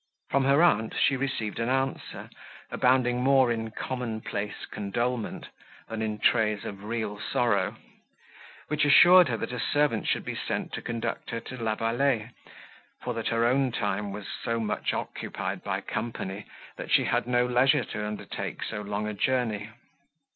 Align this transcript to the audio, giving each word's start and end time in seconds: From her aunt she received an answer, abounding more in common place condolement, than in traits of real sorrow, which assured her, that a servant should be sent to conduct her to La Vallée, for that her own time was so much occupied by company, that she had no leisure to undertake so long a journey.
From 0.31 0.45
her 0.45 0.63
aunt 0.63 0.95
she 0.99 1.15
received 1.15 1.59
an 1.59 1.69
answer, 1.69 2.31
abounding 2.71 3.21
more 3.21 3.51
in 3.51 3.69
common 3.69 4.21
place 4.21 4.65
condolement, 4.71 5.49
than 5.89 6.01
in 6.01 6.17
traits 6.17 6.65
of 6.65 6.83
real 6.85 7.19
sorrow, 7.19 7.75
which 8.67 8.83
assured 8.83 9.27
her, 9.29 9.37
that 9.37 9.51
a 9.53 9.59
servant 9.59 10.07
should 10.07 10.25
be 10.25 10.33
sent 10.33 10.73
to 10.73 10.81
conduct 10.81 11.29
her 11.29 11.39
to 11.41 11.55
La 11.57 11.75
Vallée, 11.75 12.31
for 13.03 13.13
that 13.13 13.27
her 13.27 13.45
own 13.45 13.71
time 13.71 14.11
was 14.11 14.25
so 14.43 14.59
much 14.59 14.91
occupied 14.91 15.63
by 15.63 15.81
company, 15.81 16.47
that 16.77 16.89
she 16.89 17.03
had 17.03 17.27
no 17.27 17.45
leisure 17.45 17.83
to 17.83 18.03
undertake 18.03 18.63
so 18.63 18.81
long 18.81 19.07
a 19.07 19.13
journey. 19.13 19.69